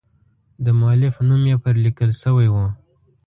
[0.65, 2.55] د مؤلف نوم یې پر لیکل شوی و.